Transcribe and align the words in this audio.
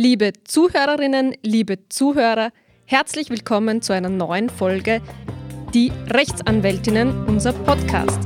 Liebe 0.00 0.32
Zuhörerinnen, 0.44 1.34
liebe 1.42 1.88
Zuhörer, 1.88 2.52
herzlich 2.84 3.30
willkommen 3.30 3.82
zu 3.82 3.92
einer 3.92 4.08
neuen 4.08 4.48
Folge 4.48 5.02
Die 5.74 5.90
Rechtsanwältinnen, 6.06 7.26
unser 7.26 7.52
Podcast. 7.52 8.20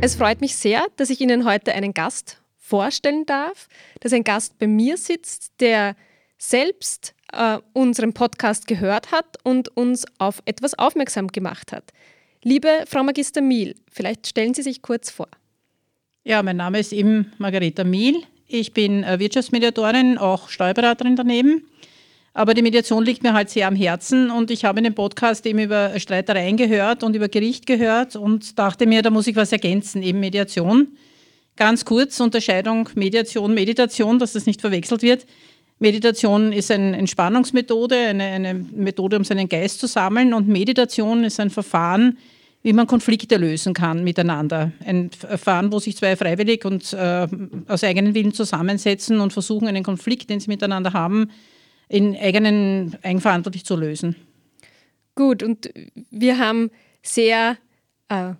Es 0.00 0.14
freut 0.14 0.40
mich 0.40 0.54
sehr, 0.54 0.86
dass 0.94 1.10
ich 1.10 1.20
Ihnen 1.20 1.44
heute 1.44 1.72
einen 1.72 1.92
Gast 1.92 2.40
vorstellen 2.56 3.26
darf, 3.26 3.66
dass 3.98 4.12
ein 4.12 4.22
Gast 4.22 4.60
bei 4.60 4.68
mir 4.68 4.96
sitzt, 4.96 5.54
der 5.58 5.96
selbst 6.38 7.16
äh, 7.32 7.58
unseren 7.72 8.12
Podcast 8.12 8.68
gehört 8.68 9.10
hat 9.10 9.38
und 9.42 9.76
uns 9.76 10.04
auf 10.18 10.40
etwas 10.44 10.78
aufmerksam 10.78 11.26
gemacht 11.26 11.72
hat. 11.72 11.92
Liebe 12.42 12.84
Frau 12.86 13.02
Magister 13.02 13.42
Miel, 13.42 13.74
vielleicht 13.92 14.26
stellen 14.26 14.54
Sie 14.54 14.62
sich 14.62 14.80
kurz 14.80 15.10
vor. 15.10 15.28
Ja, 16.24 16.42
mein 16.42 16.56
Name 16.56 16.78
ist 16.78 16.90
eben 16.90 17.32
Margareta 17.36 17.84
Miel. 17.84 18.22
Ich 18.46 18.72
bin 18.72 19.04
äh, 19.04 19.18
Wirtschaftsmediatorin, 19.18 20.16
auch 20.16 20.48
Steuerberaterin 20.48 21.16
daneben. 21.16 21.66
Aber 22.32 22.54
die 22.54 22.62
Mediation 22.62 23.04
liegt 23.04 23.22
mir 23.22 23.34
halt 23.34 23.50
sehr 23.50 23.68
am 23.68 23.76
Herzen 23.76 24.30
und 24.30 24.50
ich 24.50 24.64
habe 24.64 24.78
in 24.78 24.84
dem 24.84 24.94
Podcast 24.94 25.44
eben 25.44 25.58
über 25.58 25.98
Streitereien 26.00 26.56
gehört 26.56 27.02
und 27.02 27.14
über 27.14 27.28
Gericht 27.28 27.66
gehört 27.66 28.16
und 28.16 28.58
dachte 28.58 28.86
mir, 28.86 29.02
da 29.02 29.10
muss 29.10 29.26
ich 29.26 29.36
was 29.36 29.52
ergänzen, 29.52 30.02
eben 30.02 30.20
Mediation. 30.20 30.96
Ganz 31.56 31.84
kurz, 31.84 32.20
Unterscheidung 32.20 32.88
Mediation, 32.94 33.52
Meditation, 33.52 34.18
dass 34.18 34.32
das 34.32 34.46
nicht 34.46 34.62
verwechselt 34.62 35.02
wird. 35.02 35.26
Meditation 35.80 36.52
ist 36.52 36.70
eine 36.70 36.96
Entspannungsmethode, 36.98 37.96
eine, 37.96 38.24
eine 38.24 38.54
Methode, 38.54 39.16
um 39.16 39.24
seinen 39.24 39.48
Geist 39.48 39.80
zu 39.80 39.86
sammeln 39.86 40.34
und 40.34 40.46
Meditation 40.46 41.24
ist 41.24 41.40
ein 41.40 41.48
Verfahren, 41.48 42.18
wie 42.62 42.74
man 42.74 42.86
Konflikte 42.86 43.38
lösen 43.38 43.72
kann 43.72 44.04
miteinander. 44.04 44.72
Ein 44.84 45.10
Verfahren, 45.10 45.72
wo 45.72 45.78
sich 45.78 45.96
zwei 45.96 46.16
freiwillig 46.16 46.66
und 46.66 46.92
äh, 46.92 47.26
aus 47.66 47.82
eigenen 47.82 48.14
Willen 48.14 48.34
zusammensetzen 48.34 49.20
und 49.20 49.32
versuchen, 49.32 49.68
einen 49.68 49.82
Konflikt, 49.82 50.28
den 50.28 50.40
sie 50.40 50.48
miteinander 50.48 50.92
haben, 50.92 51.30
in 51.88 52.14
eigenen 52.14 52.96
eigenverantwortlich 53.02 53.64
zu 53.64 53.74
lösen. 53.74 54.16
Gut, 55.14 55.42
und 55.42 55.70
wir 56.10 56.38
haben 56.38 56.70
sehr 57.02 57.56
äh, 58.10 58.34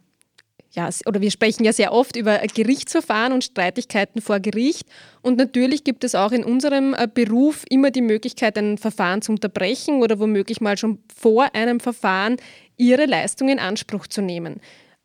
ja, 0.72 0.88
oder 1.06 1.20
wir 1.20 1.30
sprechen 1.30 1.64
ja 1.64 1.72
sehr 1.72 1.92
oft 1.92 2.16
über 2.16 2.38
Gerichtsverfahren 2.38 3.32
und 3.32 3.42
Streitigkeiten 3.42 4.20
vor 4.20 4.38
Gericht. 4.38 4.86
Und 5.20 5.36
natürlich 5.36 5.82
gibt 5.82 6.04
es 6.04 6.14
auch 6.14 6.30
in 6.30 6.44
unserem 6.44 6.94
äh, 6.94 7.08
Beruf 7.12 7.64
immer 7.68 7.90
die 7.90 8.02
Möglichkeit, 8.02 8.56
ein 8.56 8.78
Verfahren 8.78 9.20
zu 9.20 9.32
unterbrechen 9.32 10.00
oder 10.00 10.20
womöglich 10.20 10.60
mal 10.60 10.76
schon 10.76 10.98
vor 11.14 11.54
einem 11.54 11.80
Verfahren 11.80 12.36
ihre 12.76 13.06
Leistung 13.06 13.48
in 13.48 13.58
Anspruch 13.58 14.06
zu 14.06 14.22
nehmen. 14.22 14.60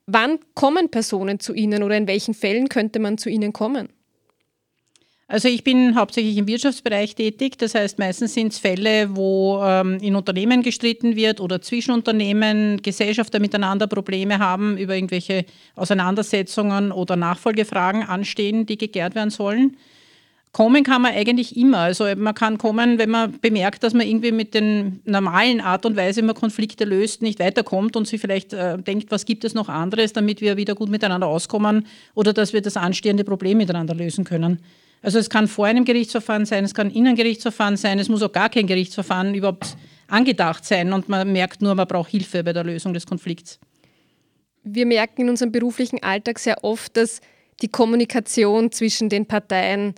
Wann 0.05 0.39
kommen 0.53 0.91
Personen 0.91 1.39
zu 1.39 1.53
Ihnen 1.53 1.81
oder 1.81 1.97
in 1.97 2.07
welchen 2.07 2.35
Fällen 2.35 2.69
könnte 2.69 2.99
man 2.99 3.17
zu 3.17 3.29
Ihnen 3.29 3.51
kommen? 3.51 3.89
Also 5.27 5.47
ich 5.47 5.63
bin 5.63 5.95
hauptsächlich 5.95 6.37
im 6.37 6.47
Wirtschaftsbereich 6.47 7.15
tätig. 7.15 7.57
Das 7.57 7.73
heißt, 7.73 7.97
meistens 7.97 8.35
sind 8.35 8.53
es 8.53 8.59
Fälle, 8.59 9.15
wo 9.15 9.59
ähm, 9.63 9.97
in 9.99 10.15
Unternehmen 10.15 10.61
gestritten 10.61 11.15
wird 11.15 11.41
oder 11.41 11.61
zwischen 11.61 11.91
Unternehmen 11.91 12.81
Gesellschafter 12.83 13.39
miteinander 13.39 13.87
Probleme 13.87 14.37
haben, 14.37 14.77
über 14.77 14.93
irgendwelche 14.93 15.45
Auseinandersetzungen 15.75 16.91
oder 16.91 17.15
Nachfolgefragen 17.15 18.03
anstehen, 18.03 18.67
die 18.67 18.77
geklärt 18.77 19.15
werden 19.15 19.31
sollen. 19.31 19.77
Kommen 20.51 20.83
kann 20.83 21.01
man 21.01 21.13
eigentlich 21.13 21.57
immer. 21.57 21.79
Also 21.79 22.05
man 22.15 22.35
kann 22.35 22.59
kommen, 22.59 22.99
wenn 22.99 23.09
man 23.09 23.39
bemerkt, 23.39 23.83
dass 23.83 23.93
man 23.93 24.07
irgendwie 24.07 24.31
mit 24.31 24.53
den 24.53 25.01
normalen 25.05 25.59
Art 25.59 25.87
und 25.87 25.97
Weise, 25.97 26.21
wie 26.21 26.27
man 26.27 26.35
Konflikte 26.35 26.85
löst, 26.85 27.23
nicht 27.23 27.39
weiterkommt 27.39 27.97
und 27.97 28.07
sich 28.07 28.21
vielleicht 28.21 28.53
äh, 28.53 28.77
denkt, 28.77 29.09
was 29.09 29.25
gibt 29.25 29.43
es 29.43 29.55
noch 29.55 29.69
anderes, 29.69 30.13
damit 30.13 30.39
wir 30.39 30.55
wieder 30.55 30.75
gut 30.75 30.89
miteinander 30.89 31.27
auskommen 31.27 31.87
oder 32.13 32.31
dass 32.31 32.53
wir 32.53 32.61
das 32.61 32.77
anstehende 32.77 33.23
Problem 33.23 33.57
miteinander 33.57 33.95
lösen 33.95 34.23
können. 34.23 34.59
Also 35.01 35.19
es 35.19 35.29
kann 35.29 35.47
vor 35.47 35.65
einem 35.67 35.85
Gerichtsverfahren 35.85 36.45
sein, 36.45 36.63
es 36.63 36.73
kann 36.73 36.89
in 36.89 37.05
einem 37.05 37.15
Gerichtsverfahren 37.15 37.77
sein, 37.77 37.99
es 37.99 38.09
muss 38.09 38.23
auch 38.23 38.31
gar 38.31 38.49
kein 38.49 38.65
Gerichtsverfahren 38.65 39.35
überhaupt 39.35 39.77
angedacht 40.07 40.65
sein 40.65 40.93
und 40.93 41.09
man 41.09 41.31
merkt 41.31 41.61
nur, 41.61 41.75
man 41.75 41.87
braucht 41.87 42.09
Hilfe 42.09 42.43
bei 42.43 42.53
der 42.53 42.63
Lösung 42.63 42.93
des 42.93 43.05
Konflikts. 43.05 43.59
Wir 44.63 44.85
merken 44.85 45.21
in 45.21 45.29
unserem 45.29 45.51
beruflichen 45.51 46.01
Alltag 46.01 46.39
sehr 46.39 46.63
oft, 46.63 46.97
dass 46.97 47.21
die 47.61 47.67
Kommunikation 47.67 48.71
zwischen 48.71 49.09
den 49.09 49.27
Parteien 49.27 49.93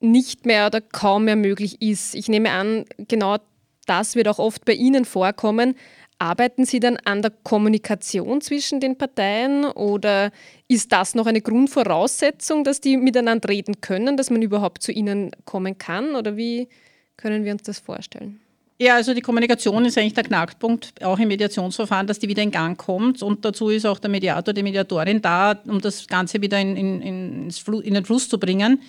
nicht 0.00 0.46
mehr 0.46 0.66
oder 0.66 0.80
kaum 0.80 1.24
mehr 1.24 1.36
möglich 1.36 1.82
ist. 1.82 2.14
Ich 2.14 2.28
nehme 2.28 2.50
an, 2.50 2.84
genau 2.96 3.38
das 3.86 4.14
wird 4.14 4.28
auch 4.28 4.38
oft 4.38 4.64
bei 4.64 4.74
Ihnen 4.74 5.04
vorkommen. 5.04 5.74
Arbeiten 6.20 6.64
Sie 6.64 6.80
dann 6.80 6.96
an 7.04 7.22
der 7.22 7.30
Kommunikation 7.44 8.40
zwischen 8.40 8.80
den 8.80 8.98
Parteien 8.98 9.64
oder 9.64 10.32
ist 10.66 10.90
das 10.90 11.14
noch 11.14 11.26
eine 11.26 11.40
Grundvoraussetzung, 11.40 12.64
dass 12.64 12.80
die 12.80 12.96
miteinander 12.96 13.48
reden 13.48 13.80
können, 13.80 14.16
dass 14.16 14.30
man 14.30 14.42
überhaupt 14.42 14.82
zu 14.82 14.90
ihnen 14.90 15.30
kommen 15.44 15.78
kann? 15.78 16.16
Oder 16.16 16.36
wie 16.36 16.68
können 17.16 17.44
wir 17.44 17.52
uns 17.52 17.62
das 17.62 17.78
vorstellen? 17.78 18.40
Ja, 18.80 18.94
also 18.94 19.14
die 19.14 19.20
Kommunikation 19.20 19.84
ist 19.84 19.96
eigentlich 19.98 20.14
der 20.14 20.24
Knackpunkt, 20.24 21.04
auch 21.04 21.18
im 21.18 21.28
Mediationsverfahren, 21.28 22.06
dass 22.06 22.18
die 22.18 22.28
wieder 22.28 22.42
in 22.42 22.50
Gang 22.50 22.76
kommt. 22.78 23.22
Und 23.22 23.44
dazu 23.44 23.68
ist 23.68 23.86
auch 23.86 23.98
der 23.98 24.10
Mediator, 24.10 24.54
die 24.54 24.62
Mediatorin 24.62 25.22
da, 25.22 25.60
um 25.66 25.80
das 25.80 26.06
Ganze 26.06 26.40
wieder 26.40 26.60
in, 26.60 26.76
in, 26.76 27.50
in 27.50 27.94
den 27.94 28.04
Fluss 28.04 28.28
zu 28.28 28.38
bringen 28.38 28.80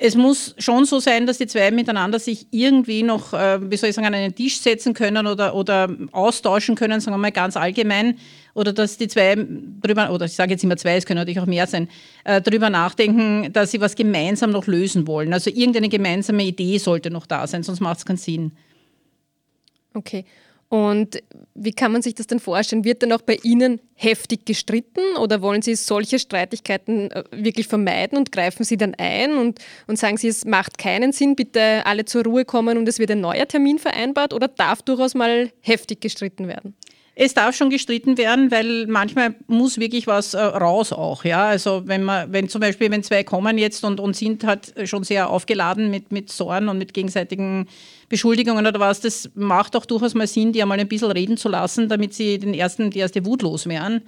es 0.00 0.14
muss 0.14 0.54
schon 0.58 0.84
so 0.84 1.00
sein, 1.00 1.26
dass 1.26 1.38
die 1.38 1.48
zwei 1.48 1.72
miteinander 1.72 2.20
sich 2.20 2.46
irgendwie 2.52 3.02
noch, 3.02 3.32
äh, 3.34 3.58
wie 3.68 3.76
soll 3.76 3.88
ich 3.90 3.96
sagen, 3.96 4.06
an 4.06 4.14
einen 4.14 4.34
Tisch 4.34 4.60
setzen 4.60 4.94
können 4.94 5.26
oder, 5.26 5.56
oder 5.56 5.92
austauschen 6.12 6.76
können, 6.76 7.00
sagen 7.00 7.14
wir 7.14 7.18
mal 7.18 7.32
ganz 7.32 7.56
allgemein, 7.56 8.16
oder 8.54 8.72
dass 8.72 8.96
die 8.96 9.08
zwei 9.08 9.34
drüber, 9.34 10.12
oder 10.12 10.26
ich 10.26 10.34
sage 10.34 10.52
jetzt 10.52 10.62
immer 10.62 10.76
zwei, 10.76 10.96
es 10.96 11.04
können 11.04 11.18
natürlich 11.18 11.40
auch 11.40 11.46
mehr 11.46 11.66
sein, 11.66 11.88
äh, 12.22 12.40
darüber 12.40 12.70
nachdenken, 12.70 13.52
dass 13.52 13.72
sie 13.72 13.80
was 13.80 13.96
gemeinsam 13.96 14.52
noch 14.52 14.68
lösen 14.68 15.08
wollen. 15.08 15.32
Also 15.32 15.50
irgendeine 15.50 15.88
gemeinsame 15.88 16.44
Idee 16.44 16.78
sollte 16.78 17.10
noch 17.10 17.26
da 17.26 17.48
sein, 17.48 17.64
sonst 17.64 17.80
macht 17.80 17.98
es 17.98 18.06
keinen 18.06 18.18
Sinn. 18.18 18.52
Okay. 19.94 20.24
Und 20.70 21.22
wie 21.54 21.72
kann 21.72 21.92
man 21.92 22.02
sich 22.02 22.14
das 22.14 22.26
denn 22.26 22.40
vorstellen? 22.40 22.84
Wird 22.84 23.02
dann 23.02 23.12
auch 23.12 23.22
bei 23.22 23.38
Ihnen 23.42 23.80
heftig 23.94 24.44
gestritten 24.44 25.16
oder 25.18 25.40
wollen 25.40 25.62
Sie 25.62 25.74
solche 25.74 26.18
Streitigkeiten 26.18 27.10
äh, 27.10 27.24
wirklich 27.30 27.68
vermeiden 27.68 28.18
und 28.18 28.32
greifen 28.32 28.64
Sie 28.64 28.76
dann 28.76 28.94
ein 28.96 29.38
und, 29.38 29.60
und 29.86 29.98
sagen 29.98 30.18
Sie, 30.18 30.28
es 30.28 30.44
macht 30.44 30.76
keinen 30.76 31.12
Sinn, 31.12 31.36
bitte 31.36 31.86
alle 31.86 32.04
zur 32.04 32.24
Ruhe 32.24 32.44
kommen 32.44 32.76
und 32.76 32.86
es 32.86 32.98
wird 32.98 33.10
ein 33.10 33.20
neuer 33.22 33.48
Termin 33.48 33.78
vereinbart 33.78 34.34
oder 34.34 34.46
darf 34.46 34.82
durchaus 34.82 35.14
mal 35.14 35.50
heftig 35.62 36.02
gestritten 36.02 36.48
werden? 36.48 36.74
Es 37.20 37.34
darf 37.34 37.56
schon 37.56 37.68
gestritten 37.68 38.16
werden, 38.16 38.52
weil 38.52 38.86
manchmal 38.86 39.34
muss 39.48 39.78
wirklich 39.78 40.06
was 40.06 40.34
äh, 40.34 40.40
raus 40.40 40.92
auch. 40.92 41.24
Ja? 41.24 41.48
Also 41.48 41.82
wenn 41.84 42.04
man, 42.04 42.32
wenn 42.32 42.48
zum 42.48 42.60
Beispiel, 42.60 42.92
wenn 42.92 43.02
zwei 43.02 43.24
kommen 43.24 43.58
jetzt 43.58 43.82
und, 43.82 43.98
und 43.98 44.14
sind 44.14 44.44
halt 44.44 44.72
schon 44.88 45.02
sehr 45.02 45.28
aufgeladen 45.28 45.90
mit, 45.90 46.12
mit 46.12 46.30
Sorgen 46.30 46.68
und 46.68 46.78
mit 46.78 46.94
gegenseitigen 46.94 47.66
Beschuldigungen 48.08 48.64
oder 48.68 48.78
was, 48.78 49.00
das 49.00 49.30
macht 49.34 49.74
auch 49.74 49.84
durchaus 49.84 50.14
mal 50.14 50.28
Sinn, 50.28 50.52
die 50.52 50.62
einmal 50.62 50.78
ein 50.78 50.86
bisschen 50.86 51.10
reden 51.10 51.36
zu 51.36 51.48
lassen, 51.48 51.88
damit 51.88 52.14
sie 52.14 52.38
den 52.38 52.54
ersten, 52.54 52.92
die 52.92 53.00
erste 53.00 53.26
Wut 53.26 53.42
loswerden. 53.42 54.02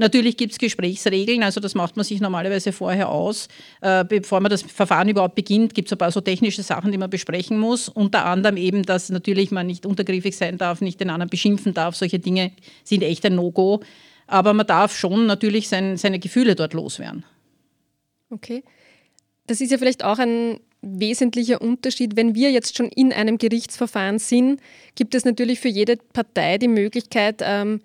Natürlich 0.00 0.38
gibt 0.38 0.52
es 0.52 0.58
Gesprächsregeln, 0.58 1.42
also 1.42 1.60
das 1.60 1.74
macht 1.74 1.94
man 1.96 2.04
sich 2.06 2.22
normalerweise 2.22 2.72
vorher 2.72 3.10
aus. 3.10 3.48
Äh, 3.82 4.02
bevor 4.02 4.40
man 4.40 4.48
das 4.48 4.62
Verfahren 4.62 5.10
überhaupt 5.10 5.34
beginnt, 5.34 5.74
gibt 5.74 5.88
es 5.88 5.92
ein 5.92 5.98
paar 5.98 6.10
so 6.10 6.22
technische 6.22 6.62
Sachen, 6.62 6.90
die 6.90 6.96
man 6.96 7.10
besprechen 7.10 7.58
muss. 7.58 7.90
Unter 7.90 8.24
anderem 8.24 8.56
eben, 8.56 8.82
dass 8.82 9.10
natürlich 9.10 9.50
man 9.50 9.66
nicht 9.66 9.84
untergriffig 9.84 10.34
sein 10.34 10.56
darf, 10.56 10.80
nicht 10.80 11.00
den 11.00 11.10
anderen 11.10 11.28
beschimpfen 11.28 11.74
darf. 11.74 11.96
Solche 11.96 12.18
Dinge 12.18 12.52
sind 12.82 13.02
echt 13.02 13.26
ein 13.26 13.34
No-Go. 13.34 13.80
Aber 14.26 14.54
man 14.54 14.66
darf 14.66 14.96
schon 14.96 15.26
natürlich 15.26 15.68
sein, 15.68 15.98
seine 15.98 16.18
Gefühle 16.18 16.54
dort 16.54 16.72
loswerden. 16.72 17.26
Okay. 18.30 18.64
Das 19.48 19.60
ist 19.60 19.70
ja 19.70 19.76
vielleicht 19.76 20.02
auch 20.02 20.18
ein 20.18 20.60
wesentlicher 20.80 21.60
Unterschied. 21.60 22.16
Wenn 22.16 22.34
wir 22.34 22.50
jetzt 22.50 22.74
schon 22.74 22.88
in 22.88 23.12
einem 23.12 23.36
Gerichtsverfahren 23.36 24.18
sind, 24.18 24.62
gibt 24.94 25.14
es 25.14 25.26
natürlich 25.26 25.60
für 25.60 25.68
jede 25.68 25.98
Partei 25.98 26.56
die 26.56 26.68
Möglichkeit, 26.68 27.42
ähm, 27.44 27.82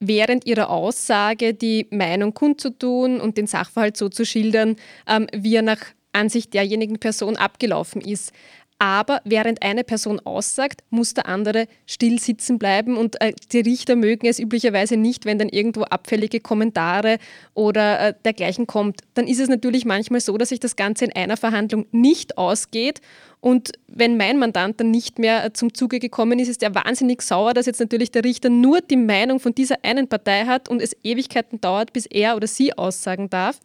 während 0.00 0.46
ihrer 0.46 0.70
Aussage 0.70 1.54
die 1.54 1.86
Meinung 1.90 2.34
kundzutun 2.34 3.20
und 3.20 3.36
den 3.36 3.46
Sachverhalt 3.46 3.96
so 3.96 4.08
zu 4.08 4.24
schildern, 4.24 4.76
ähm, 5.06 5.26
wie 5.32 5.54
er 5.54 5.62
nach 5.62 5.80
Ansicht 6.12 6.54
derjenigen 6.54 6.98
Person 6.98 7.36
abgelaufen 7.36 8.00
ist. 8.00 8.32
Aber 8.80 9.20
während 9.24 9.62
eine 9.62 9.84
Person 9.84 10.20
aussagt, 10.20 10.80
muss 10.88 11.12
der 11.12 11.26
andere 11.26 11.66
still 11.84 12.18
sitzen 12.18 12.58
bleiben 12.58 12.96
und 12.96 13.20
äh, 13.20 13.34
die 13.52 13.60
Richter 13.60 13.94
mögen 13.94 14.26
es 14.26 14.38
üblicherweise 14.38 14.96
nicht, 14.96 15.26
wenn 15.26 15.38
dann 15.38 15.50
irgendwo 15.50 15.82
abfällige 15.82 16.40
Kommentare 16.40 17.18
oder 17.52 18.00
äh, 18.00 18.14
dergleichen 18.24 18.66
kommt. 18.66 19.02
Dann 19.12 19.26
ist 19.26 19.38
es 19.38 19.50
natürlich 19.50 19.84
manchmal 19.84 20.20
so, 20.20 20.38
dass 20.38 20.48
sich 20.48 20.60
das 20.60 20.76
Ganze 20.76 21.04
in 21.04 21.12
einer 21.12 21.36
Verhandlung 21.36 21.84
nicht 21.92 22.38
ausgeht 22.38 23.02
und 23.40 23.72
wenn 23.86 24.16
mein 24.16 24.38
Mandant 24.38 24.80
dann 24.80 24.90
nicht 24.90 25.18
mehr 25.18 25.44
äh, 25.44 25.52
zum 25.52 25.74
Zuge 25.74 25.98
gekommen 25.98 26.38
ist, 26.38 26.48
ist 26.48 26.62
er 26.62 26.74
wahnsinnig 26.74 27.20
sauer, 27.20 27.52
dass 27.52 27.66
jetzt 27.66 27.80
natürlich 27.80 28.10
der 28.10 28.24
Richter 28.24 28.48
nur 28.48 28.80
die 28.80 28.96
Meinung 28.96 29.40
von 29.40 29.54
dieser 29.54 29.76
einen 29.82 30.08
Partei 30.08 30.46
hat 30.46 30.70
und 30.70 30.80
es 30.80 30.96
Ewigkeiten 31.02 31.60
dauert, 31.60 31.92
bis 31.92 32.06
er 32.06 32.34
oder 32.34 32.46
sie 32.46 32.72
aussagen 32.72 33.28
darf. 33.28 33.60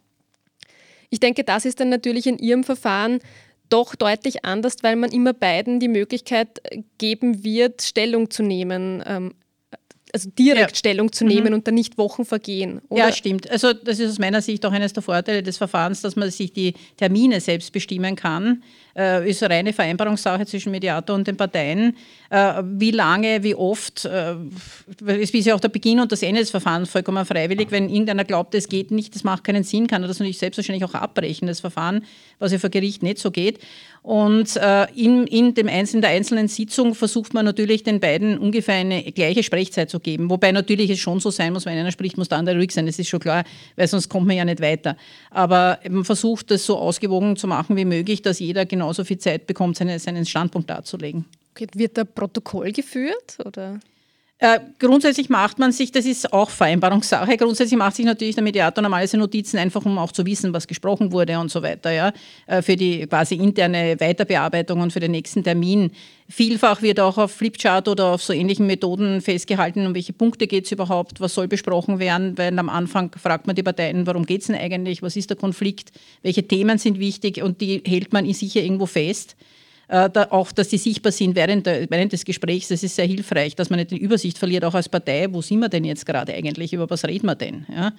Ich 1.08 1.20
denke, 1.20 1.44
das 1.44 1.64
ist 1.64 1.78
dann 1.80 1.88
natürlich 1.88 2.26
in 2.26 2.38
Ihrem 2.38 2.64
Verfahren 2.64 3.20
doch 3.68 3.94
deutlich 3.94 4.44
anders, 4.44 4.76
weil 4.82 4.96
man 4.96 5.10
immer 5.10 5.32
beiden 5.32 5.80
die 5.80 5.88
Möglichkeit 5.88 6.60
geben 6.98 7.44
wird, 7.44 7.82
Stellung 7.82 8.30
zu 8.30 8.42
nehmen. 8.42 9.02
Ähm, 9.06 9.34
also 10.12 10.30
direkt 10.38 10.70
ja. 10.70 10.76
Stellung 10.76 11.12
zu 11.12 11.24
nehmen 11.24 11.48
mhm. 11.48 11.54
und 11.54 11.66
dann 11.66 11.74
nicht 11.74 11.98
Wochen 11.98 12.24
vergehen. 12.24 12.80
Oder? 12.88 13.06
Ja, 13.06 13.12
stimmt. 13.12 13.50
Also 13.50 13.72
das 13.72 13.98
ist 13.98 14.10
aus 14.10 14.18
meiner 14.18 14.40
Sicht 14.40 14.64
auch 14.64 14.72
eines 14.72 14.92
der 14.92 15.02
Vorteile 15.02 15.42
des 15.42 15.56
Verfahrens, 15.56 16.00
dass 16.00 16.16
man 16.16 16.30
sich 16.30 16.52
die 16.52 16.74
Termine 16.96 17.40
selbst 17.40 17.72
bestimmen 17.72 18.16
kann. 18.16 18.62
Äh, 18.96 19.28
ist 19.28 19.42
eine 19.42 19.54
reine 19.54 19.72
Vereinbarungssache 19.72 20.46
zwischen 20.46 20.72
Mediator 20.72 21.14
und 21.14 21.26
den 21.26 21.36
Parteien. 21.36 21.96
Äh, 22.30 22.62
wie 22.64 22.92
lange, 22.92 23.42
wie 23.42 23.54
oft, 23.54 24.06
äh, 24.06 24.36
es 25.06 25.30
ist 25.30 25.46
ja 25.46 25.54
auch 25.54 25.60
der 25.60 25.68
Beginn 25.68 26.00
und 26.00 26.10
das 26.12 26.22
Ende 26.22 26.40
des 26.40 26.50
Verfahrens 26.50 26.88
vollkommen 26.88 27.26
freiwillig. 27.26 27.70
Wenn 27.70 27.90
irgendeiner 27.90 28.24
glaubt, 28.24 28.54
es 28.54 28.68
geht 28.68 28.90
nicht, 28.90 29.14
das 29.14 29.22
macht 29.22 29.44
keinen 29.44 29.64
Sinn, 29.64 29.86
kann 29.86 30.02
er 30.02 30.08
das 30.08 30.18
natürlich 30.18 30.38
selbstverständlich 30.38 30.88
auch 30.88 30.94
abbrechen, 30.94 31.46
das 31.46 31.60
Verfahren, 31.60 32.04
was 32.38 32.52
ja 32.52 32.58
vor 32.58 32.70
Gericht 32.70 33.02
nicht 33.02 33.18
so 33.18 33.30
geht. 33.30 33.58
Und 34.06 34.54
äh, 34.54 34.86
in, 34.94 35.26
in, 35.26 35.54
dem 35.54 35.66
einzelnen, 35.68 36.00
der 36.00 36.10
einzelnen 36.12 36.46
Sitzung 36.46 36.94
versucht 36.94 37.34
man 37.34 37.44
natürlich 37.44 37.82
den 37.82 37.98
beiden 37.98 38.38
ungefähr 38.38 38.76
eine 38.76 39.02
gleiche 39.02 39.42
Sprechzeit 39.42 39.90
zu 39.90 39.98
geben. 39.98 40.30
Wobei 40.30 40.52
natürlich 40.52 40.90
es 40.90 41.00
schon 41.00 41.18
so 41.18 41.32
sein 41.32 41.52
muss, 41.52 41.66
wenn 41.66 41.76
einer 41.76 41.90
spricht, 41.90 42.16
muss 42.16 42.28
der 42.28 42.38
andere 42.38 42.54
ruhig 42.54 42.70
sein. 42.70 42.86
Das 42.86 43.00
ist 43.00 43.08
schon 43.08 43.18
klar, 43.18 43.42
weil 43.74 43.88
sonst 43.88 44.08
kommt 44.08 44.28
man 44.28 44.36
ja 44.36 44.44
nicht 44.44 44.60
weiter. 44.60 44.96
Aber 45.30 45.80
man 45.90 46.04
versucht 46.04 46.52
das 46.52 46.64
so 46.64 46.78
ausgewogen 46.78 47.34
zu 47.34 47.48
machen 47.48 47.74
wie 47.74 47.84
möglich, 47.84 48.22
dass 48.22 48.38
jeder 48.38 48.64
genauso 48.64 49.02
viel 49.02 49.18
Zeit 49.18 49.48
bekommt, 49.48 49.76
seine, 49.76 49.98
seinen 49.98 50.24
Standpunkt 50.24 50.70
darzulegen. 50.70 51.24
Okay, 51.50 51.66
wird 51.74 51.98
da 51.98 52.04
Protokoll 52.04 52.70
geführt? 52.70 53.38
Oder? 53.44 53.80
Äh, 54.38 54.60
grundsätzlich 54.78 55.30
macht 55.30 55.58
man 55.58 55.72
sich, 55.72 55.92
das 55.92 56.04
ist 56.04 56.30
auch 56.30 56.50
Vereinbarungssache, 56.50 57.38
grundsätzlich 57.38 57.78
macht 57.78 57.96
sich 57.96 58.04
natürlich 58.04 58.34
der 58.34 58.44
Mediator 58.44 58.82
normalerweise 58.82 59.16
Notizen 59.16 59.56
einfach, 59.56 59.82
um 59.86 59.96
auch 59.96 60.12
zu 60.12 60.26
wissen, 60.26 60.52
was 60.52 60.66
gesprochen 60.66 61.10
wurde 61.10 61.38
und 61.38 61.50
so 61.50 61.62
weiter, 61.62 61.90
ja, 61.90 62.12
äh, 62.46 62.60
für 62.60 62.76
die 62.76 63.06
quasi 63.06 63.36
interne 63.36 63.98
Weiterbearbeitung 63.98 64.82
und 64.82 64.92
für 64.92 65.00
den 65.00 65.12
nächsten 65.12 65.42
Termin. 65.42 65.90
Vielfach 66.28 66.82
wird 66.82 67.00
auch 67.00 67.16
auf 67.16 67.32
Flipchart 67.32 67.88
oder 67.88 68.12
auf 68.12 68.22
so 68.22 68.34
ähnlichen 68.34 68.66
Methoden 68.66 69.22
festgehalten, 69.22 69.86
um 69.86 69.94
welche 69.94 70.12
Punkte 70.12 70.46
geht 70.46 70.66
es 70.66 70.72
überhaupt, 70.72 71.18
was 71.18 71.32
soll 71.32 71.48
besprochen 71.48 71.98
werden, 71.98 72.36
weil 72.36 72.58
am 72.58 72.68
Anfang 72.68 73.10
fragt 73.18 73.46
man 73.46 73.56
die 73.56 73.62
Parteien, 73.62 74.06
warum 74.06 74.26
geht 74.26 74.42
es 74.42 74.48
denn 74.48 74.56
eigentlich, 74.56 75.00
was 75.00 75.16
ist 75.16 75.30
der 75.30 75.38
Konflikt, 75.38 75.92
welche 76.20 76.46
Themen 76.46 76.76
sind 76.76 76.98
wichtig 76.98 77.42
und 77.42 77.62
die 77.62 77.82
hält 77.86 78.12
man 78.12 78.30
sicher 78.34 78.60
irgendwo 78.60 78.84
fest. 78.84 79.34
Äh, 79.88 80.10
da 80.10 80.28
auch, 80.30 80.50
dass 80.50 80.68
die 80.68 80.78
sichtbar 80.78 81.12
sind 81.12 81.36
während, 81.36 81.66
der, 81.66 81.88
während 81.88 82.12
des 82.12 82.24
Gesprächs. 82.24 82.68
Das 82.68 82.82
ist 82.82 82.96
sehr 82.96 83.06
hilfreich, 83.06 83.54
dass 83.54 83.70
man 83.70 83.78
nicht 83.78 83.92
die 83.92 83.98
Übersicht 83.98 84.36
verliert, 84.36 84.64
auch 84.64 84.74
als 84.74 84.88
Partei, 84.88 85.28
wo 85.30 85.42
sind 85.42 85.60
wir 85.60 85.68
denn 85.68 85.84
jetzt 85.84 86.04
gerade 86.04 86.34
eigentlich, 86.34 86.72
über 86.72 86.90
was 86.90 87.04
reden 87.04 87.26
wir 87.26 87.36
denn? 87.36 87.66
Ja? 87.72 87.92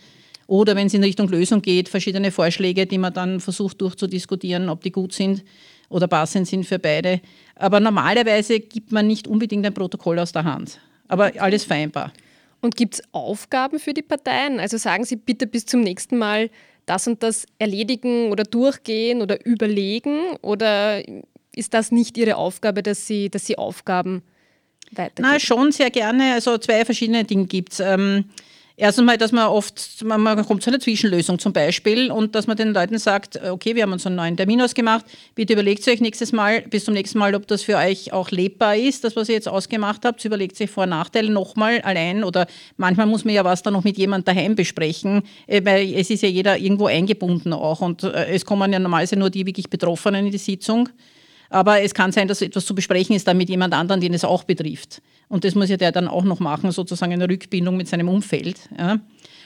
Oder 0.47 0.75
wenn 0.75 0.87
es 0.87 0.93
in 0.93 1.03
Richtung 1.03 1.27
Lösung 1.27 1.61
geht, 1.61 1.89
verschiedene 1.89 2.31
Vorschläge, 2.31 2.85
die 2.85 2.97
man 2.97 3.13
dann 3.13 3.39
versucht 3.39 3.81
durchzudiskutieren, 3.81 4.69
ob 4.69 4.81
die 4.81 4.91
gut 4.91 5.13
sind 5.13 5.43
oder 5.89 6.07
passend 6.07 6.47
sind 6.47 6.65
für 6.65 6.79
beide. 6.79 7.21
Aber 7.55 7.79
normalerweise 7.79 8.59
gibt 8.59 8.91
man 8.91 9.07
nicht 9.07 9.27
unbedingt 9.27 9.65
ein 9.65 9.73
Protokoll 9.73 10.19
aus 10.19 10.31
der 10.31 10.43
Hand. 10.43 10.79
Aber 11.07 11.31
alles 11.37 11.63
vereinbar. 11.63 12.11
Und 12.61 12.75
gibt 12.75 12.95
es 12.95 13.03
Aufgaben 13.11 13.79
für 13.79 13.93
die 13.93 14.01
Parteien? 14.01 14.59
Also 14.59 14.77
sagen 14.77 15.05
Sie 15.05 15.15
bitte 15.15 15.47
bis 15.47 15.65
zum 15.65 15.81
nächsten 15.81 16.17
Mal 16.17 16.49
das 16.85 17.07
und 17.07 17.23
das 17.23 17.45
erledigen 17.59 18.31
oder 18.31 18.43
durchgehen 18.43 19.21
oder 19.21 19.45
überlegen? 19.45 20.35
Oder 20.41 21.03
ist 21.57 21.73
das 21.73 21.91
nicht 21.91 22.17
Ihre 22.17 22.37
Aufgabe, 22.37 22.83
dass 22.83 23.07
Sie, 23.07 23.29
dass 23.29 23.45
Sie 23.45 23.57
Aufgaben 23.57 24.21
weitergeben? 24.91 25.29
Na, 25.31 25.39
schon 25.39 25.71
sehr 25.71 25.89
gerne. 25.89 26.33
Also 26.33 26.57
zwei 26.57 26.85
verschiedene 26.85 27.23
Dinge 27.23 27.45
gibt 27.45 27.73
es. 27.73 27.79
Ähm, 27.79 28.25
Erstens 28.79 29.05
mal, 29.05 29.17
dass 29.17 29.31
man 29.31 29.47
oft, 29.47 30.03
man, 30.05 30.45
kommt 30.45 30.61
zu 30.61 30.69
einer 30.69 30.79
Zwischenlösung 30.79 31.39
zum 31.39 31.51
Beispiel 31.51 32.11
und 32.11 32.35
dass 32.35 32.45
man 32.45 32.57
den 32.57 32.75
Leuten 32.75 32.99
sagt, 32.99 33.35
äh, 33.35 33.49
okay, 33.49 33.73
wir 33.73 33.81
haben 33.81 33.91
uns 33.91 34.05
einen 34.05 34.17
neuen 34.17 34.37
Termin 34.37 34.61
ausgemacht, 34.61 35.03
bitte 35.33 35.53
überlegt 35.53 35.87
euch 35.87 35.99
nächstes 35.99 36.31
Mal, 36.31 36.61
bis 36.61 36.85
zum 36.85 36.93
nächsten 36.93 37.17
Mal, 37.17 37.33
ob 37.33 37.47
das 37.47 37.63
für 37.63 37.75
euch 37.75 38.13
auch 38.13 38.29
lebbar 38.29 38.75
ist, 38.75 39.03
das, 39.03 39.15
was 39.15 39.29
ihr 39.29 39.35
jetzt 39.35 39.47
ausgemacht 39.47 40.05
habt, 40.05 40.23
überlegt 40.23 40.55
sich 40.55 40.69
Vor- 40.69 40.83
und 40.83 40.91
Nachteile 40.91 41.31
nochmal 41.31 41.81
allein 41.81 42.23
oder 42.23 42.45
manchmal 42.77 43.07
muss 43.07 43.25
man 43.25 43.33
ja 43.33 43.43
was 43.43 43.63
dann 43.63 43.73
noch 43.73 43.83
mit 43.83 43.97
jemand 43.97 44.27
daheim 44.27 44.53
besprechen, 44.53 45.23
äh, 45.47 45.65
weil 45.65 45.95
es 45.95 46.11
ist 46.11 46.21
ja 46.21 46.29
jeder 46.29 46.59
irgendwo 46.59 46.85
eingebunden 46.85 47.53
auch 47.53 47.81
und 47.81 48.03
äh, 48.03 48.27
es 48.27 48.45
kommen 48.45 48.71
ja 48.71 48.77
normalerweise 48.77 49.15
nur 49.15 49.31
die 49.31 49.47
wirklich 49.47 49.71
Betroffenen 49.71 50.27
in 50.27 50.31
die 50.31 50.37
Sitzung. 50.37 50.89
Aber 51.49 51.81
es 51.81 51.93
kann 51.93 52.11
sein, 52.11 52.27
dass 52.27 52.41
etwas 52.41 52.65
zu 52.65 52.75
besprechen 52.75 53.15
ist 53.15 53.27
dann 53.27 53.37
mit 53.37 53.49
jemand 53.49 53.73
anderem, 53.73 54.01
den 54.01 54.13
es 54.13 54.23
auch 54.23 54.43
betrifft. 54.43 55.01
Und 55.29 55.43
das 55.43 55.55
muss 55.55 55.69
ja 55.69 55.77
der 55.77 55.91
dann 55.91 56.07
auch 56.07 56.23
noch 56.23 56.39
machen, 56.39 56.71
sozusagen 56.71 57.13
eine 57.13 57.29
Rückbindung 57.29 57.77
mit 57.77 57.87
seinem 57.87 58.09
Umfeld. 58.09 58.69
Ja. 58.77 58.99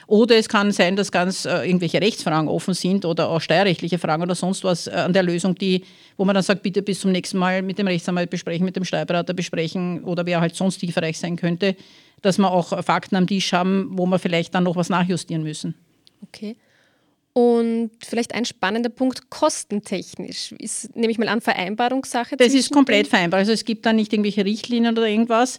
Oder 0.06 0.36
es 0.36 0.48
kann 0.48 0.72
sein, 0.72 0.96
dass 0.96 1.12
ganz 1.12 1.44
äh, 1.44 1.66
irgendwelche 1.66 2.00
Rechtsfragen 2.00 2.48
offen 2.48 2.74
sind 2.74 3.04
oder 3.04 3.28
auch 3.28 3.40
steuerrechtliche 3.40 3.98
Fragen 3.98 4.22
oder 4.22 4.34
sonst 4.34 4.64
was 4.64 4.86
äh, 4.86 4.90
an 4.90 5.12
der 5.12 5.22
Lösung, 5.22 5.54
die, 5.54 5.84
wo 6.16 6.24
man 6.24 6.34
dann 6.34 6.42
sagt, 6.42 6.62
bitte 6.62 6.82
bis 6.82 7.00
zum 7.00 7.12
nächsten 7.12 7.38
Mal 7.38 7.62
mit 7.62 7.78
dem 7.78 7.86
Rechtsanwalt 7.86 8.28
besprechen, 8.28 8.64
mit 8.64 8.76
dem 8.76 8.84
Steuerberater 8.84 9.32
besprechen 9.32 10.04
oder 10.04 10.26
wer 10.26 10.40
halt 10.40 10.54
sonst 10.54 10.80
hilfreich 10.80 11.18
sein 11.18 11.36
könnte, 11.36 11.76
dass 12.20 12.38
wir 12.38 12.50
auch 12.50 12.84
Fakten 12.84 13.16
am 13.16 13.26
Tisch 13.26 13.52
haben, 13.52 13.90
wo 13.92 14.06
wir 14.06 14.18
vielleicht 14.18 14.54
dann 14.54 14.64
noch 14.64 14.76
was 14.76 14.88
nachjustieren 14.88 15.42
müssen. 15.42 15.74
Okay. 16.22 16.56
Und 17.34 17.90
vielleicht 18.04 18.34
ein 18.34 18.44
spannender 18.44 18.90
Punkt, 18.90 19.30
kostentechnisch. 19.30 20.52
Ist, 20.58 20.94
nehme 20.94 21.10
ich 21.10 21.18
mal 21.18 21.28
an, 21.28 21.40
Vereinbarungssache? 21.40 22.36
Das 22.36 22.52
ist 22.52 22.70
komplett 22.70 23.06
vereinbar. 23.06 23.40
Also 23.40 23.52
es 23.52 23.64
gibt 23.64 23.86
da 23.86 23.92
nicht 23.92 24.12
irgendwelche 24.12 24.44
Richtlinien 24.44 24.96
oder 24.96 25.08
irgendwas. 25.08 25.58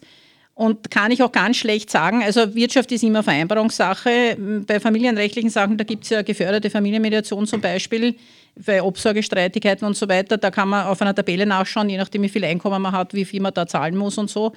Und 0.56 0.92
kann 0.92 1.10
ich 1.10 1.24
auch 1.24 1.32
ganz 1.32 1.58
schlecht 1.58 1.90
sagen. 1.90 2.22
Also 2.24 2.54
Wirtschaft 2.54 2.92
ist 2.92 3.02
immer 3.02 3.24
Vereinbarungssache. 3.24 4.38
Bei 4.68 4.80
familienrechtlichen 4.80 5.50
Sachen, 5.50 5.78
da 5.78 5.84
gibt 5.84 6.04
es 6.04 6.12
ja 6.12 6.22
geförderte 6.22 6.70
Familienmediation 6.70 7.48
zum 7.48 7.60
Beispiel, 7.60 8.16
bei 8.56 8.84
Obsorgestreitigkeiten 8.84 9.88
und 9.88 9.98
so 9.98 10.08
weiter. 10.08 10.38
Da 10.38 10.52
kann 10.52 10.70
man 10.70 10.86
auf 10.86 11.02
einer 11.02 11.16
Tabelle 11.16 11.48
nachschauen, 11.48 11.90
je 11.90 11.98
nachdem, 11.98 12.22
wie 12.22 12.30
viel 12.30 12.46
Einkommen 12.46 12.84
man 12.84 12.92
hat, 12.92 13.16
wie 13.16 13.26
viel 13.26 13.42
man 13.42 13.52
da 13.52 13.66
zahlen 13.66 13.98
muss 13.98 14.20
und 14.20 14.30
so. 14.30 14.54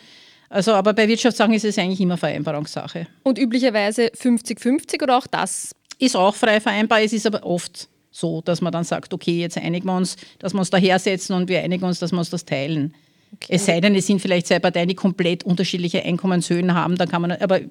Also, 0.50 0.74
aber 0.74 0.92
bei 0.92 1.08
Wirtschaftssachen 1.08 1.54
ist 1.54 1.64
es 1.64 1.78
eigentlich 1.78 2.00
immer 2.00 2.18
Vereinbarungssache. 2.18 3.06
Und 3.22 3.38
üblicherweise 3.38 4.08
50-50 4.08 5.02
oder 5.02 5.16
auch 5.16 5.26
das 5.26 5.74
ist 5.98 6.16
auch 6.16 6.34
frei 6.34 6.60
vereinbar. 6.60 7.02
Es 7.02 7.12
ist 7.12 7.26
aber 7.26 7.44
oft 7.44 7.88
so, 8.10 8.40
dass 8.40 8.60
man 8.60 8.72
dann 8.72 8.84
sagt, 8.84 9.12
okay, 9.12 9.40
jetzt 9.40 9.58
einigen 9.58 9.86
wir 9.86 9.96
uns, 9.96 10.16
dass 10.38 10.54
wir 10.54 10.58
uns 10.58 10.70
dahersetzen 10.70 11.36
und 11.36 11.48
wir 11.48 11.62
einigen 11.62 11.84
uns, 11.84 11.98
dass 11.98 12.12
wir 12.12 12.18
uns 12.18 12.30
das 12.30 12.44
teilen. 12.44 12.94
Okay. 13.34 13.54
Es 13.54 13.66
sei 13.66 13.80
denn, 13.80 13.94
es 13.94 14.06
sind 14.06 14.20
vielleicht 14.20 14.46
zwei 14.46 14.58
Parteien, 14.58 14.88
die 14.88 14.94
komplett 14.94 15.44
unterschiedliche 15.44 16.02
Einkommenshöhen 16.02 16.72
haben, 16.74 16.96
dann 16.96 17.08
kann 17.08 17.22
man, 17.22 17.32
aber 17.32 17.60
das 17.60 17.68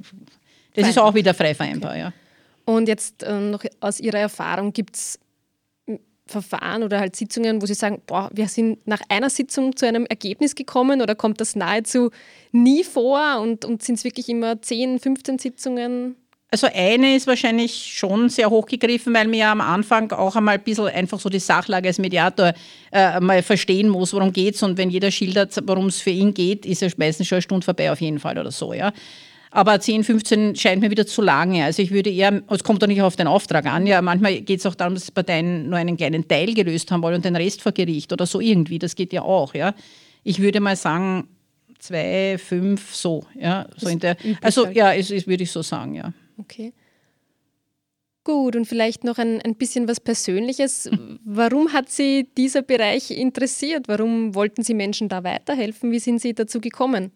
Fein. 0.75 0.89
ist 0.89 0.99
auch 0.99 1.13
wieder 1.15 1.33
frei 1.33 1.55
vereinbar, 1.55 1.91
okay. 1.91 1.99
ja. 1.99 2.13
Und 2.65 2.87
jetzt 2.87 3.23
äh, 3.23 3.39
noch 3.39 3.63
aus 3.79 3.99
Ihrer 3.99 4.19
Erfahrung, 4.19 4.73
gibt 4.73 4.95
es 4.95 5.19
Verfahren 6.27 6.81
oder 6.81 6.99
halt 6.99 7.15
Sitzungen, 7.15 7.61
wo 7.61 7.67
Sie 7.67 7.75
sagen, 7.75 8.01
boah, 8.07 8.29
wir 8.33 8.47
sind 8.47 8.85
nach 8.87 9.01
einer 9.09 9.29
Sitzung 9.29 9.75
zu 9.75 9.87
einem 9.87 10.07
Ergebnis 10.07 10.55
gekommen 10.55 11.01
oder 11.01 11.13
kommt 11.13 11.39
das 11.39 11.55
nahezu 11.55 12.09
nie 12.51 12.83
vor 12.83 13.39
und, 13.41 13.63
und 13.63 13.83
sind 13.83 13.95
es 13.95 14.03
wirklich 14.03 14.27
immer 14.29 14.59
10, 14.59 14.99
15 14.99 15.37
Sitzungen? 15.37 16.15
Also 16.51 16.67
eine 16.73 17.15
ist 17.15 17.27
wahrscheinlich 17.27 17.73
schon 17.97 18.29
sehr 18.29 18.49
hochgegriffen, 18.49 19.13
weil 19.13 19.25
man 19.25 19.33
ja 19.33 19.51
am 19.51 19.61
Anfang 19.61 20.11
auch 20.11 20.35
einmal 20.35 20.55
ein 20.55 20.63
bisschen 20.63 20.87
einfach 20.87 21.19
so 21.19 21.27
die 21.27 21.39
Sachlage 21.39 21.87
als 21.87 21.97
Mediator 21.97 22.53
äh, 22.91 23.19
mal 23.19 23.41
verstehen 23.41 23.89
muss, 23.89 24.13
worum 24.13 24.31
geht 24.31 24.55
es. 24.55 24.63
Und 24.63 24.77
wenn 24.77 24.89
jeder 24.89 25.11
schildert, 25.11 25.57
worum 25.65 25.87
es 25.87 25.99
für 25.99 26.11
ihn 26.11 26.33
geht, 26.33 26.65
ist 26.65 26.81
ja 26.81 26.87
meistens 26.97 27.27
schon 27.27 27.37
eine 27.37 27.41
Stunde 27.41 27.65
vorbei 27.65 27.91
auf 27.91 27.99
jeden 27.99 28.19
Fall 28.19 28.37
oder 28.37 28.51
so, 28.51 28.73
ja. 28.73 28.93
Aber 29.51 29.79
10, 29.79 30.03
15 30.03 30.55
scheint 30.55 30.81
mir 30.81 30.91
wieder 30.91 31.07
zu 31.07 31.21
lange. 31.21 31.63
Also 31.63 31.81
ich 31.81 31.91
würde 31.91 32.09
eher, 32.09 32.41
es 32.49 32.63
kommt 32.63 32.83
doch 32.83 32.87
nicht 32.87 33.01
auf 33.01 33.15
den 33.15 33.27
Auftrag 33.27 33.65
an, 33.65 33.87
ja, 33.87 34.01
manchmal 34.01 34.41
geht 34.41 34.59
es 34.59 34.65
auch 34.65 34.75
darum, 34.75 34.95
dass 34.95 35.09
Parteien 35.11 35.69
nur 35.69 35.79
einen 35.79 35.97
kleinen 35.97 36.27
Teil 36.27 36.53
gelöst 36.53 36.91
haben 36.91 37.01
wollen 37.01 37.15
und 37.15 37.25
den 37.25 37.37
Rest 37.37 37.61
vor 37.61 37.71
Gericht 37.71 38.11
oder 38.13 38.25
so 38.25 38.39
irgendwie. 38.39 38.79
Das 38.79 38.95
geht 38.95 39.13
ja 39.13 39.21
auch, 39.21 39.53
ja. 39.55 39.73
Ich 40.23 40.41
würde 40.41 40.59
mal 40.59 40.75
sagen, 40.75 41.29
zwei, 41.79 42.37
fünf, 42.37 42.93
so, 42.93 43.25
ja. 43.39 43.65
So 43.77 43.87
in 43.87 43.99
der, 43.99 44.17
also 44.41 44.67
ja, 44.67 44.93
es, 44.93 45.09
es 45.09 45.25
würde 45.25 45.43
ich 45.43 45.51
so 45.51 45.61
sagen, 45.61 45.95
ja. 45.95 46.13
Okay. 46.37 46.73
Gut, 48.23 48.55
und 48.55 48.65
vielleicht 48.65 49.03
noch 49.03 49.19
ein, 49.19 49.39
ein 49.41 49.55
bisschen 49.55 49.87
was 49.87 49.99
Persönliches. 49.99 50.89
Warum 51.23 51.73
hat 51.73 51.89
Sie 51.89 52.27
dieser 52.35 52.63
Bereich 52.63 53.11
interessiert? 53.11 53.87
Warum 53.87 54.33
wollten 54.33 54.63
Sie 54.63 54.73
Menschen 54.73 55.09
da 55.09 55.23
weiterhelfen? 55.23 55.91
Wie 55.91 55.99
sind 55.99 56.21
Sie 56.21 56.33
dazu 56.33 56.59
gekommen? 56.59 57.11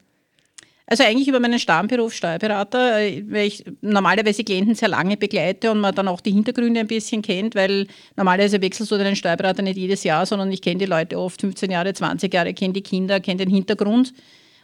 Also 0.85 1.03
eigentlich 1.03 1.27
über 1.27 1.39
meinen 1.39 1.59
Stammberuf 1.59 2.13
Steuerberater, 2.13 2.99
äh, 2.99 3.23
weil 3.27 3.45
ich 3.45 3.63
normalerweise 3.81 4.43
Klienten 4.43 4.73
sehr 4.73 4.88
lange 4.88 5.17
begleite 5.17 5.69
und 5.69 5.81
man 5.81 5.93
dann 5.93 6.07
auch 6.07 6.19
die 6.19 6.31
Hintergründe 6.31 6.79
ein 6.79 6.88
bisschen 6.88 7.21
kennt, 7.21 7.53
weil 7.53 7.85
normalerweise 8.15 8.59
wechselst 8.59 8.91
du 8.91 8.97
deinen 8.97 9.15
Steuerberater 9.15 9.61
nicht 9.61 9.77
jedes 9.77 10.03
Jahr, 10.03 10.25
sondern 10.25 10.51
ich 10.51 10.63
kenne 10.63 10.79
die 10.79 10.85
Leute 10.85 11.19
oft 11.19 11.41
15 11.41 11.69
Jahre, 11.69 11.93
20 11.93 12.33
Jahre, 12.33 12.55
kenne 12.55 12.73
die 12.73 12.81
Kinder, 12.81 13.19
kenne 13.19 13.45
den 13.45 13.51
Hintergrund. 13.51 14.13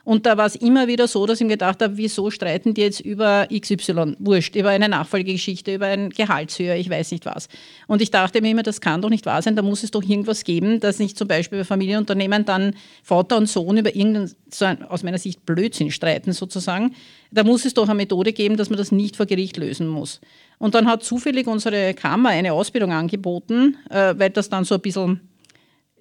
Und 0.06 0.28
da 0.28 0.38
war 0.38 0.46
es 0.46 0.56
immer 0.56 0.88
wieder 0.88 1.08
so, 1.08 1.26
dass 1.26 1.42
ich 1.42 1.48
mir 1.48 1.54
gedacht 1.54 1.82
habe, 1.82 1.98
wieso 1.98 2.30
streiten 2.30 2.76
die 2.76 2.82
jetzt 2.82 3.00
über 3.00 3.48
XY? 3.52 4.16
Wurscht, 4.20 4.56
über 4.56 4.70
eine 4.70 4.88
Nachfolgegeschichte, 4.88 5.74
über 5.74 5.88
ein 5.88 6.12
Gehaltshöhe, 6.12 6.78
ich 6.78 6.92
weiß 6.92 7.12
nicht 7.12 7.26
was. 7.26 7.50
Und 7.88 8.04
ich 8.04 8.12
dachte 8.12 8.40
mir 8.42 8.52
immer, 8.52 8.62
das 8.62 8.82
kann 8.82 9.02
doch 9.02 9.10
nicht 9.10 9.26
wahr 9.26 9.42
sein, 9.42 9.56
da 9.56 9.64
muss 9.64 9.84
es 9.84 9.90
doch 9.90 10.04
irgendwas 10.04 10.44
geben, 10.44 10.80
dass 10.80 11.00
nicht 11.00 11.18
zum 11.18 11.28
Beispiel 11.28 11.58
bei 11.58 11.66
Familienunternehmen 11.66 12.46
dann 12.46 12.76
Vater 13.02 13.36
und 13.36 13.50
Sohn 13.50 13.78
über 13.78 13.96
irgendeinen, 13.96 14.32
so 14.52 14.66
aus 14.66 15.02
meiner 15.02 15.18
Sicht, 15.18 15.44
Blödsinn 15.44 15.90
streiten 15.90 16.34
sozusagen. 16.34 16.94
Da 17.32 17.44
muss 17.44 17.66
es 17.66 17.74
doch 17.74 17.90
eine 17.90 17.96
Methode 17.96 18.32
geben, 18.32 18.58
dass 18.58 18.70
man 18.70 18.78
das 18.78 18.92
nicht 18.92 19.18
vor 19.18 19.26
Gericht 19.26 19.58
lösen 19.58 19.88
muss. 19.88 20.22
Und 20.60 20.76
dann 20.76 20.88
hat 20.88 21.04
zufällig 21.04 21.48
unsere 21.48 21.96
Kammer 21.96 22.30
eine 22.30 22.54
Ausbildung 22.54 22.92
angeboten, 22.92 23.78
äh, 23.90 24.14
weil 24.18 24.30
das 24.30 24.50
dann 24.50 24.66
so 24.66 24.76
ein 24.76 24.82
bisschen 24.82 25.22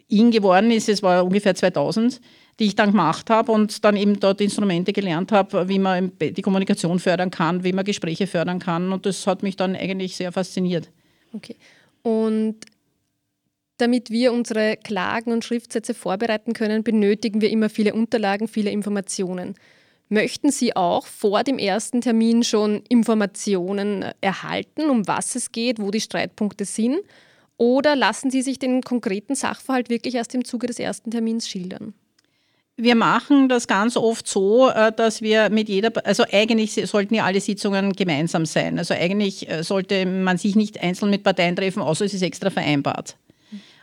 in 0.09 0.31
geworden 0.31 0.71
ist, 0.71 0.89
es 0.91 1.03
war 1.03 1.25
ungefähr 1.25 1.55
2000, 1.55 2.21
die 2.59 2.67
ich 2.67 2.77
dann 2.77 2.93
gemacht 2.93 3.31
habe 3.31 3.53
und 3.53 3.85
dann 3.85 3.97
eben 3.97 4.21
dort 4.21 4.41
Instrumente 4.41 4.93
gelernt 4.93 5.33
habe, 5.33 5.69
wie 5.69 5.79
man 5.79 6.13
die 6.21 6.43
Kommunikation 6.43 6.99
fördern 6.99 7.31
kann, 7.31 7.65
wie 7.65 7.73
man 7.73 7.85
Gespräche 7.85 8.27
fördern 8.27 8.59
kann. 8.59 8.93
Und 8.93 9.07
das 9.07 9.27
hat 9.27 9.43
mich 9.43 9.57
dann 9.57 9.75
eigentlich 9.75 10.17
sehr 10.17 10.31
fasziniert. 10.31 10.91
Okay. 11.33 11.57
Und 12.03 12.57
damit 13.79 14.11
wir 14.11 14.33
unsere 14.33 14.77
Klagen 14.77 15.33
und 15.33 15.45
Schriftsätze 15.45 15.95
vorbereiten 15.95 16.53
können, 16.53 16.85
benötigen 16.85 17.41
wir 17.41 17.51
immer 17.51 17.69
viele 17.69 17.93
Unterlagen, 17.95 18.47
viele 18.47 18.71
Informationen. 18.71 19.55
Möchten 20.09 20.53
Sie 20.53 20.77
auch 20.77 21.07
vor 21.07 21.43
dem 21.43 21.59
ersten 21.59 22.01
Termin 22.01 22.45
schon 22.45 22.83
Informationen 22.89 24.05
erhalten, 24.21 24.91
um 24.91 25.09
was 25.09 25.35
es 25.35 25.51
geht, 25.51 25.81
wo 25.81 25.91
die 25.91 26.01
Streitpunkte 26.01 26.67
sind? 26.67 26.99
Oder 27.57 27.97
lassen 27.97 28.31
Sie 28.31 28.43
sich 28.43 28.59
den 28.59 28.83
konkreten 28.83 29.35
Sachverhalt 29.35 29.89
wirklich 29.89 30.15
erst 30.15 30.35
im 30.35 30.45
Zuge 30.45 30.67
des 30.67 30.79
ersten 30.79 31.11
Termins 31.11 31.49
schildern? 31.49 31.95
Wir 32.77 32.97
machen 32.97 33.49
das 33.49 33.69
ganz 33.69 33.97
oft 33.97 34.27
so, 34.27 34.69
äh, 34.69 34.91
dass 34.91 35.23
wir 35.23 35.49
mit 35.49 35.69
jeder, 35.69 35.93
also 36.05 36.25
eigentlich 36.33 36.75
sollten 36.89 37.15
ja 37.15 37.25
alle 37.25 37.41
Sitzungen 37.41 37.93
gemeinsam 37.93 38.47
sein. 38.47 38.79
Also 38.79 38.95
eigentlich 38.95 39.49
äh, 39.49 39.63
sollte 39.63 40.05
man 40.07 40.39
sich 40.39 40.57
nicht 40.57 40.83
einzeln 40.83 41.11
mit 41.11 41.23
Parteien 41.23 41.55
treffen, 41.55 41.83
außer 41.83 42.05
es 42.05 42.15
ist 42.15 42.23
extra 42.23 42.51
vereinbart. 42.51 43.17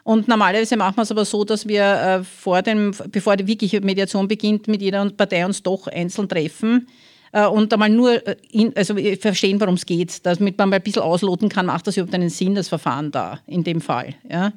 Und 0.04 0.28
normalerweise 0.28 0.76
machen 0.76 0.98
wir 0.98 1.04
es 1.04 1.12
aber 1.12 1.24
so, 1.24 1.46
dass 1.46 1.68
wir 1.68 1.84
äh, 1.84 2.24
vor 2.24 2.62
dem, 2.64 2.94
bevor 3.12 3.38
die 3.38 3.48
wirkliche 3.48 3.80
Mediation 3.80 4.28
beginnt, 4.28 4.68
mit 4.68 4.82
jeder 4.82 5.10
Partei 5.12 5.46
uns 5.46 5.64
doch 5.64 5.88
einzeln 5.88 6.28
treffen 6.28 6.88
und 7.34 7.72
einmal 7.72 7.88
nur 7.88 8.22
in, 8.52 8.76
also 8.76 8.94
verstehen, 9.18 9.62
worum 9.62 9.76
es 9.76 9.86
geht, 9.86 10.26
damit 10.26 10.58
man 10.58 10.68
mal 10.68 10.76
ein 10.76 10.82
bisschen 10.82 11.04
ausloten 11.04 11.48
kann, 11.48 11.66
macht 11.66 11.88
das 11.88 11.96
überhaupt 11.96 12.14
einen 12.14 12.30
Sinn, 12.30 12.56
das 12.56 12.68
Verfahren 12.68 13.10
da, 13.10 13.40
in 13.48 13.64
dem 13.64 13.80
Fall. 13.80 14.16
Ja? 14.30 14.52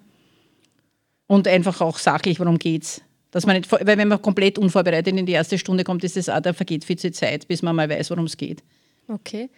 Und 1.29 1.47
einfach 1.47 1.81
auch 1.81 1.99
sachlich, 1.99 2.41
worum 2.41 2.59
geht 2.59 2.83
es. 2.83 3.01
Dass 3.35 3.47
man 3.47 3.57
nicht, 3.57 3.73
weil 3.73 3.85
wenn 3.85 4.07
man 4.07 4.23
komplett 4.23 4.59
unvorbereitet 4.59 5.17
in 5.17 5.27
die 5.27 5.33
erste 5.33 5.59
Stunde 5.59 5.83
kommt, 5.83 6.05
ist 6.05 6.17
es 6.17 6.29
auch, 6.29 6.39
da 6.39 6.53
vergeht 6.53 6.85
viel 6.85 6.97
Zeit, 6.97 7.49
bis 7.49 7.63
man 7.63 7.75
mal 7.75 7.91
weiß, 7.91 8.11
worum 8.11 8.27
es 8.27 8.37
geht. 8.37 8.63
Okay. 9.09 9.51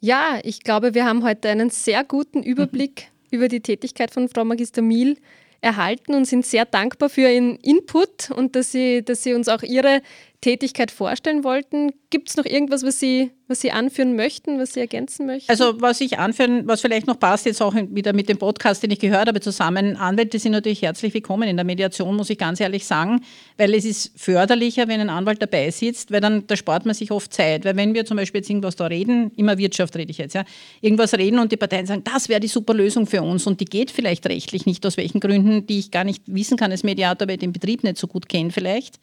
Ja, 0.00 0.40
ich 0.42 0.62
glaube, 0.62 0.94
wir 0.94 1.04
haben 1.04 1.22
heute 1.22 1.50
einen 1.50 1.68
sehr 1.68 2.04
guten 2.04 2.42
Überblick 2.42 3.08
mhm. 3.30 3.36
über 3.36 3.48
die 3.48 3.60
Tätigkeit 3.60 4.12
von 4.12 4.30
Frau 4.30 4.46
Magister 4.46 4.80
Miel 4.80 5.18
erhalten 5.60 6.14
und 6.14 6.24
sind 6.24 6.46
sehr 6.46 6.64
dankbar 6.64 7.10
für 7.10 7.30
Ihren 7.30 7.56
Input 7.56 8.30
und 8.30 8.56
dass 8.56 8.72
Sie, 8.72 9.04
dass 9.04 9.22
Sie 9.22 9.34
uns 9.34 9.46
auch 9.50 9.62
Ihre 9.62 10.00
Tätigkeit 10.42 10.90
vorstellen 10.90 11.44
wollten. 11.44 11.92
Gibt 12.10 12.28
es 12.28 12.36
noch 12.36 12.44
irgendwas, 12.44 12.82
was 12.82 12.98
Sie, 12.98 13.30
was 13.46 13.60
Sie 13.60 13.70
anführen 13.70 14.16
möchten, 14.16 14.58
was 14.58 14.72
Sie 14.72 14.80
ergänzen 14.80 15.24
möchten? 15.24 15.48
Also 15.48 15.80
was 15.80 16.00
ich 16.00 16.18
anführen, 16.18 16.66
was 16.66 16.80
vielleicht 16.80 17.06
noch 17.06 17.18
passt, 17.18 17.46
jetzt 17.46 17.62
auch 17.62 17.74
wieder 17.74 18.12
mit 18.12 18.28
dem 18.28 18.38
Podcast, 18.38 18.82
den 18.82 18.90
ich 18.90 18.98
gehört 18.98 19.28
habe, 19.28 19.40
zusammen, 19.40 19.96
Anwälte 19.96 20.40
sind 20.40 20.52
natürlich 20.52 20.82
herzlich 20.82 21.14
willkommen 21.14 21.48
in 21.48 21.56
der 21.56 21.64
Mediation, 21.64 22.16
muss 22.16 22.28
ich 22.28 22.38
ganz 22.38 22.58
ehrlich 22.58 22.84
sagen, 22.84 23.20
weil 23.56 23.72
es 23.72 23.84
ist 23.84 24.12
förderlicher, 24.16 24.88
wenn 24.88 25.00
ein 25.00 25.10
Anwalt 25.10 25.40
dabei 25.40 25.70
sitzt, 25.70 26.10
weil 26.10 26.20
dann 26.20 26.44
da 26.48 26.56
spart 26.56 26.86
man 26.86 26.94
sich 26.96 27.12
oft 27.12 27.32
Zeit. 27.32 27.64
Weil 27.64 27.76
wenn 27.76 27.94
wir 27.94 28.04
zum 28.04 28.16
Beispiel 28.16 28.40
jetzt 28.40 28.50
irgendwas 28.50 28.74
da 28.74 28.86
reden, 28.86 29.30
immer 29.36 29.58
Wirtschaft 29.58 29.94
rede 29.96 30.10
ich 30.10 30.18
jetzt, 30.18 30.34
ja, 30.34 30.44
irgendwas 30.80 31.14
reden 31.14 31.38
und 31.38 31.52
die 31.52 31.56
Parteien 31.56 31.86
sagen, 31.86 32.02
das 32.02 32.28
wäre 32.28 32.40
die 32.40 32.48
super 32.48 32.74
Lösung 32.74 33.06
für 33.06 33.22
uns 33.22 33.46
und 33.46 33.60
die 33.60 33.64
geht 33.64 33.92
vielleicht 33.92 34.26
rechtlich 34.26 34.66
nicht, 34.66 34.84
aus 34.86 34.96
welchen 34.96 35.20
Gründen, 35.20 35.68
die 35.68 35.78
ich 35.78 35.92
gar 35.92 36.02
nicht 36.02 36.24
wissen 36.26 36.56
kann 36.56 36.72
als 36.72 36.82
Mediator, 36.82 37.28
weil 37.28 37.36
ich 37.36 37.40
den 37.40 37.52
Betrieb 37.52 37.84
nicht 37.84 37.96
so 37.96 38.08
gut 38.08 38.28
kenne 38.28 38.50
vielleicht 38.50 38.98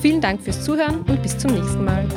Vielen 0.00 0.20
Dank 0.20 0.42
fürs 0.42 0.64
Zuhören 0.64 1.02
und 1.02 1.22
bis 1.22 1.38
zum 1.38 1.52
nächsten 1.52 1.84
Mal. 1.84 2.08